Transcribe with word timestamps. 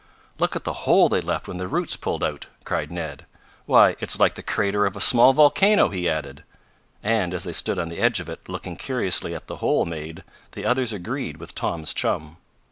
"Look 0.39 0.55
at 0.55 0.63
the 0.63 0.73
hole 0.89 1.09
left 1.09 1.47
when 1.47 1.57
the 1.57 1.67
roots 1.67 1.95
pulled 1.95 2.23
out!" 2.23 2.47
cried 2.65 2.91
Ned. 2.91 3.27
"Why, 3.67 3.95
it's 3.99 4.19
like 4.19 4.33
the 4.33 4.41
crater 4.41 4.87
of 4.87 4.95
a 4.95 4.99
small 4.99 5.31
volcano!" 5.31 5.89
he 5.89 6.09
added. 6.09 6.43
And, 7.03 7.35
as 7.35 7.43
they 7.43 7.53
stood 7.53 7.77
on 7.77 7.89
the 7.89 7.99
edge 7.99 8.19
of 8.19 8.27
it 8.27 8.49
looking 8.49 8.77
curiously 8.77 9.35
at 9.35 9.45
the 9.45 9.57
hole 9.57 9.85
made, 9.85 10.23
the 10.53 10.65
others 10.65 10.91
agreed 10.91 11.37
with 11.37 11.53
Tom's 11.53 11.93
chum. 11.93 12.37